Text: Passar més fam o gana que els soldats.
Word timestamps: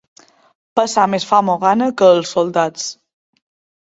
Passar 0.79 1.03
més 1.13 1.27
fam 1.33 1.53
o 1.55 1.57
gana 1.65 1.91
que 2.01 2.11
els 2.17 2.33
soldats. 2.39 2.89